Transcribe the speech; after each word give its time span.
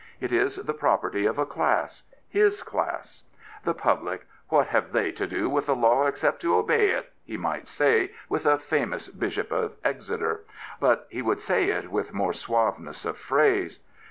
It 0.19 0.31
is 0.31 0.55
the 0.55 0.73
property 0.73 1.27
of 1.27 1.37
a 1.37 1.45
class— 1.45 2.01
his 2.39 2.63
class." 2.63 3.21
The 3.65 3.75
public! 3.75 4.25
What 4.49 4.69
have 4.69 4.93
they 4.93 5.11
to 5.11 5.27
do 5.27 5.47
with 5.47 5.67
the 5.67 5.75
law 5.75 6.07
except 6.07 6.43
obey 6.43 6.89
it?" 6.89 7.13
he 7.27 7.37
might 7.37 7.67
say 7.67 8.11
with 8.27 8.47
a 8.47 8.57
famous 8.57 9.09
Bishop 9.09 9.51
of 9.51 9.75
Exeter; 9.83 10.41
but 10.79 11.05
he 11.11 11.21
would 11.21 11.39
say 11.39 11.65
it 11.69 11.91
with 11.91 12.13
more 12.15 12.33
suaveness 12.33 13.05
of 13.05 13.15
phrase. 13.19 13.79